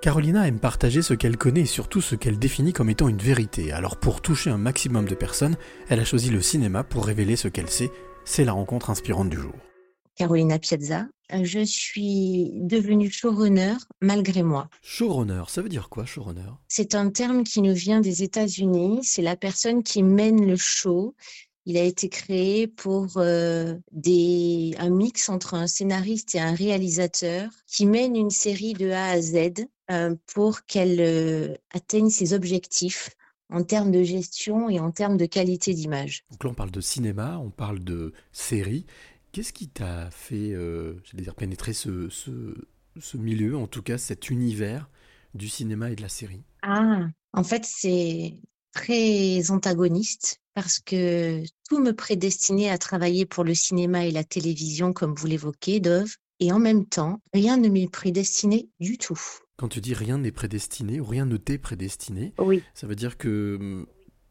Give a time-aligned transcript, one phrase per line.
[0.00, 3.72] Carolina aime partager ce qu'elle connaît et surtout ce qu'elle définit comme étant une vérité.
[3.72, 5.56] Alors pour toucher un maximum de personnes,
[5.88, 7.90] elle a choisi le cinéma pour révéler ce qu'elle sait.
[8.24, 9.54] C'est la rencontre inspirante du jour.
[10.14, 11.06] Carolina Piazza.
[11.42, 14.68] Je suis devenue showrunner malgré moi.
[14.82, 16.52] Showrunner, ça veut dire quoi showrunner?
[16.68, 19.00] C'est un terme qui nous vient des États-Unis.
[19.02, 21.14] C'est la personne qui mène le show.
[21.68, 27.50] Il a été créé pour euh, des, un mix entre un scénariste et un réalisateur
[27.66, 33.10] qui mène une série de A à Z euh, pour qu'elle euh, atteigne ses objectifs
[33.50, 36.24] en termes de gestion et en termes de qualité d'image.
[36.30, 38.86] Donc là, on parle de cinéma, on parle de série.
[39.32, 40.54] Qu'est-ce qui t'a fait,
[41.12, 44.88] dire, pénétrer ce, ce, milieu, en tout cas cet univers
[45.34, 46.44] du cinéma et de la série?
[46.62, 48.40] Ah, en fait, c'est
[48.78, 54.92] très antagoniste parce que tout me prédestinait à travailler pour le cinéma et la télévision,
[54.92, 59.20] comme vous l'évoquez, Dove, et en même temps, rien ne m'est prédestiné du tout.
[59.56, 62.62] Quand tu dis rien n'est prédestiné ou rien ne t'est prédestiné, oui.
[62.74, 63.86] ça veut dire que hum,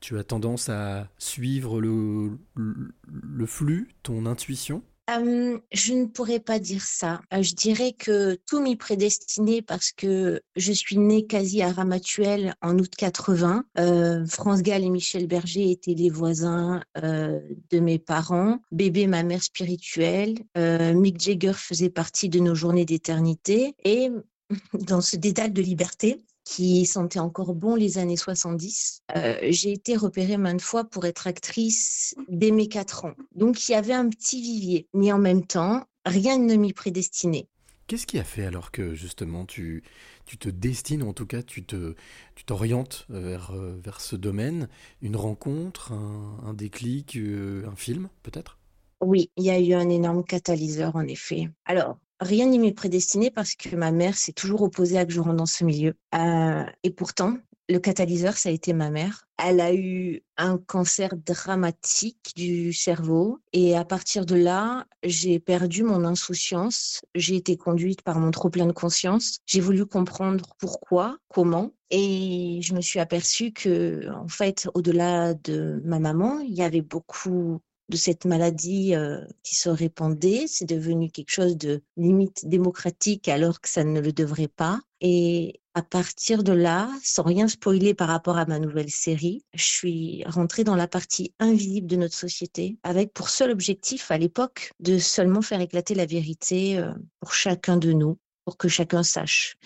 [0.00, 4.82] tu as tendance à suivre le, le, flux, ton intuition?
[5.18, 7.20] Je ne pourrais pas dire ça.
[7.32, 12.78] Je dirais que tout m'y prédestinait parce que je suis née quasi à Ramatuelle en
[12.78, 13.64] août 80.
[13.78, 18.58] Euh, France Gall et Michel Berger étaient les voisins de mes parents.
[18.72, 20.38] Bébé, ma mère spirituelle.
[20.56, 23.74] Mick Jagger faisait partie de nos journées d'éternité.
[23.84, 24.10] Et
[24.74, 29.02] dans ce dédale de liberté, qui sentait encore bon les années 70.
[29.16, 33.14] Euh, j'ai été repérée maintes fois pour être actrice dès mes 4 ans.
[33.36, 37.46] Donc il y avait un petit vivier, mais en même temps, rien ne m'y prédestinait.
[37.86, 39.84] Qu'est-ce qui a fait alors que justement tu,
[40.26, 41.94] tu te destines, en tout cas tu te
[42.34, 44.68] tu t'orientes vers, euh, vers ce domaine?
[45.02, 48.58] Une rencontre, un, un déclic, euh, un film peut-être?
[49.00, 51.48] Oui, il y a eu un énorme catalyseur en effet.
[51.64, 55.20] Alors, rien n'y m'est prédestiné parce que ma mère s'est toujours opposée à que je
[55.20, 55.94] rentre dans ce milieu.
[56.14, 57.36] Euh, et pourtant,
[57.70, 59.28] le catalyseur, ça a été ma mère.
[59.38, 65.84] Elle a eu un cancer dramatique du cerveau et à partir de là, j'ai perdu
[65.84, 67.00] mon insouciance.
[67.14, 69.38] J'ai été conduite par mon trop plein de conscience.
[69.46, 71.72] J'ai voulu comprendre pourquoi, comment.
[71.90, 76.82] Et je me suis aperçue que, en fait, au-delà de ma maman, il y avait
[76.82, 80.46] beaucoup de cette maladie euh, qui se répandait.
[80.46, 84.80] C'est devenu quelque chose de limite démocratique alors que ça ne le devrait pas.
[85.00, 89.64] Et à partir de là, sans rien spoiler par rapport à ma nouvelle série, je
[89.64, 94.72] suis rentrée dans la partie invisible de notre société avec pour seul objectif à l'époque
[94.80, 99.56] de seulement faire éclater la vérité euh, pour chacun de nous, pour que chacun sache.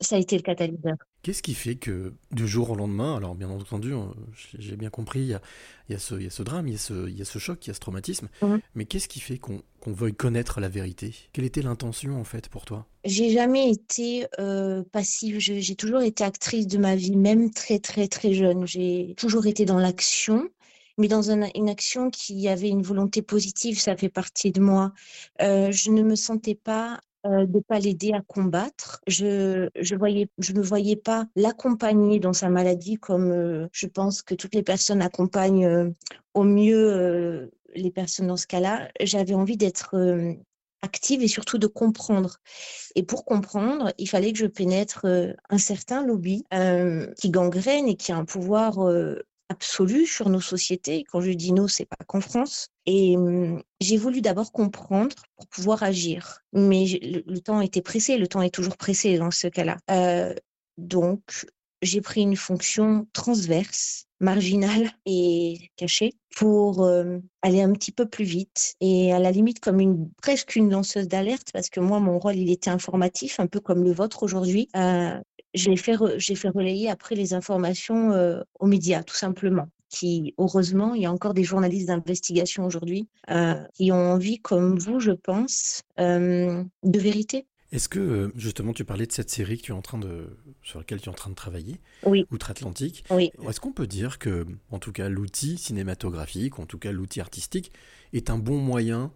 [0.00, 0.96] Ça a été le catalyseur.
[1.24, 4.02] Qu'est-ce qui fait que du jour au lendemain, alors bien entendu, euh,
[4.58, 5.40] j'ai bien compris, il
[5.88, 8.60] y, a, ce, drame, il y a ce, choc, il y a ce traumatisme, mhm.
[8.74, 11.14] mais qu'est-ce qui fait qu'on veuille connaître la vérité?
[11.32, 12.86] Quelle était l'intention en fait pour toi?
[13.06, 18.06] J'ai jamais été euh, passive, j'ai toujours été actrice de ma vie, même très très
[18.06, 18.66] très jeune.
[18.66, 20.50] J'ai toujours été dans l'action
[20.98, 24.92] mais dans une action qui avait une volonté positive, ça fait partie de moi.
[25.42, 29.00] Euh, je ne me sentais pas euh, de pas l'aider à combattre.
[29.06, 34.22] Je je voyais je ne voyais pas l'accompagner dans sa maladie comme euh, je pense
[34.22, 35.90] que toutes les personnes accompagnent euh,
[36.34, 38.90] au mieux les personnes dans ce cas-là.
[39.00, 39.96] J'avais envie d'être
[40.82, 42.38] active et surtout de comprendre.
[42.94, 45.06] Et pour comprendre, il fallait que je pénètre
[45.48, 46.44] un certain lobby
[47.16, 48.78] qui gangrène et qui a un pouvoir
[49.48, 51.04] absolue sur nos sociétés.
[51.10, 52.68] Quand je dis nous, c'est pas qu'en France.
[52.86, 56.40] Et hum, j'ai voulu d'abord comprendre pour pouvoir agir.
[56.52, 56.86] Mais
[57.26, 59.76] le, temps était pressé, le temps est toujours pressé dans ce cas-là.
[59.90, 60.34] Euh,
[60.78, 61.46] donc,
[61.82, 68.24] j'ai pris une fonction transverse, marginale et cachée pour euh, aller un petit peu plus
[68.24, 72.18] vite et à la limite comme une presque une lanceuse d'alerte parce que moi mon
[72.18, 75.20] rôle il était informatif un peu comme le vôtre aujourd'hui euh,
[75.54, 79.68] j'ai fait, j'ai fait relayer après les informations euh, aux médias, tout simplement.
[79.88, 84.76] Qui, heureusement, il y a encore des journalistes d'investigation aujourd'hui euh, qui ont envie, comme
[84.76, 87.46] vous, je pense, euh, de vérité.
[87.70, 90.80] Est-ce que justement tu parlais de cette série que tu es en train de, sur
[90.80, 92.24] laquelle tu es en train de travailler, oui.
[92.30, 93.30] Outre-Atlantique oui.
[93.48, 97.72] Est-ce qu'on peut dire que, en tout cas, l'outil cinématographique, en tout cas l'outil artistique,
[98.12, 99.12] est un bon moyen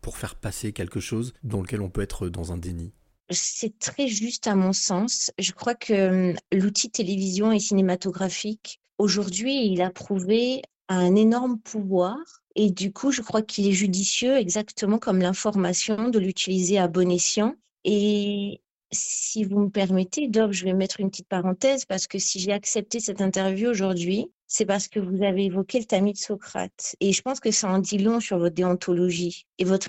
[0.00, 2.92] pour faire passer quelque chose dans lequel on peut être dans un déni?
[3.32, 5.30] C'est très juste à mon sens.
[5.38, 12.16] Je crois que hum, l'outil télévision et cinématographique, aujourd'hui, il a prouvé un énorme pouvoir.
[12.54, 17.10] Et du coup, je crois qu'il est judicieux, exactement comme l'information, de l'utiliser à bon
[17.10, 17.54] escient.
[17.84, 18.60] Et
[18.92, 22.52] si vous me permettez, Dob, je vais mettre une petite parenthèse parce que si j'ai
[22.52, 26.94] accepté cette interview aujourd'hui, c'est parce que vous avez évoqué le tamis de Socrate.
[27.00, 29.88] Et je pense que ça en dit long sur votre déontologie et votre,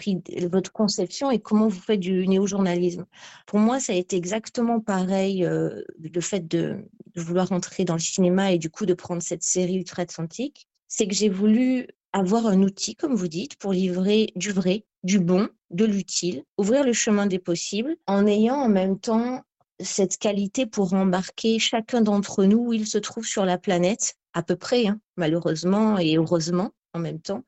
[0.50, 3.06] votre conception et comment vous faites du néo-journalisme.
[3.46, 6.78] Pour moi, ça a été exactement pareil, euh, le fait de,
[7.14, 10.66] vouloir entrer dans le cinéma et du coup de prendre cette série ultra-atlantique.
[10.88, 15.20] C'est que j'ai voulu avoir un outil, comme vous dites, pour livrer du vrai, du
[15.20, 19.42] bon, de l'utile, ouvrir le chemin des possibles, en ayant en même temps
[19.82, 24.44] cette qualité pour embarquer chacun d'entre nous où il se trouve sur la planète, à
[24.44, 27.44] peu près, hein, malheureusement et heureusement en même temps.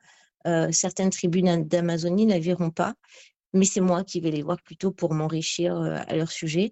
[0.47, 2.93] Euh, certaines tribunes d'Amazonie ne verront pas,
[3.53, 6.71] mais c'est moi qui vais les voir plutôt pour m'enrichir euh, à leur sujet.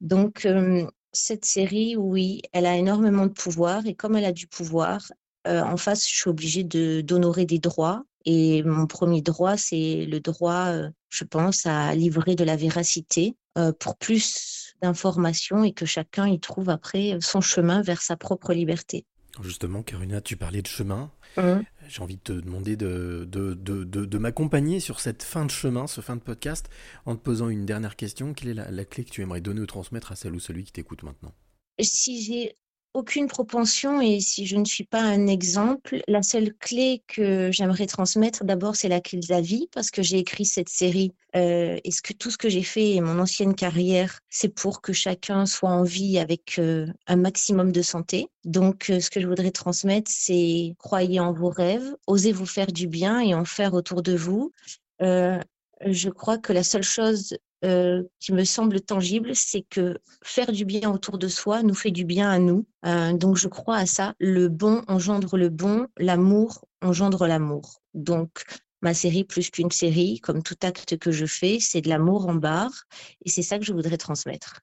[0.00, 4.46] Donc, euh, cette série, oui, elle a énormément de pouvoir et comme elle a du
[4.46, 5.00] pouvoir,
[5.46, 8.02] en face, je suis obligée d'honorer des droits.
[8.24, 10.72] Et mon premier droit, c'est le droit,
[11.10, 13.36] je pense, à livrer de la véracité
[13.78, 19.04] pour plus d'informations et que chacun y trouve après son chemin vers sa propre liberté.
[19.42, 21.10] Justement, Karina, tu parlais de chemin.
[21.36, 21.60] Mmh.
[21.88, 25.86] J'ai envie de te demander de, de, de, de, m'accompagner sur cette fin de chemin,
[25.86, 26.68] ce fin de podcast,
[27.04, 28.32] en te posant une dernière question.
[28.34, 30.64] Quelle est la, la clé que tu aimerais donner ou transmettre à celle ou celui
[30.64, 31.34] qui t'écoute maintenant?
[31.80, 32.56] Si j'ai
[32.94, 37.86] aucune propension et si je ne suis pas un exemple, la seule clé que j'aimerais
[37.86, 41.12] transmettre d'abord, c'est la clé de la vie parce que j'ai écrit cette série.
[41.34, 44.80] Euh, et ce que tout ce que j'ai fait et mon ancienne carrière, c'est pour
[44.80, 48.28] que chacun soit en vie avec euh, un maximum de santé?
[48.44, 52.68] Donc, euh, ce que je voudrais transmettre, c'est croyez en vos rêves, osez vous faire
[52.68, 54.52] du bien et en faire autour de vous.
[55.00, 60.64] je crois que la seule chose euh, qui me semble tangible, c'est que faire du
[60.64, 62.66] bien autour de soi nous fait du bien à nous.
[62.84, 64.14] Euh, donc je crois à ça.
[64.18, 67.80] Le bon engendre le bon, l'amour engendre l'amour.
[67.94, 68.44] Donc
[68.82, 72.34] ma série, plus qu'une série, comme tout acte que je fais, c'est de l'amour en
[72.34, 72.84] barre.
[73.24, 74.60] Et c'est ça que je voudrais transmettre.